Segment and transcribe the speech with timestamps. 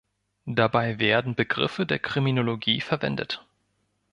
[0.47, 3.45] Dabei werden Begriffe der Kriminologie verwendet.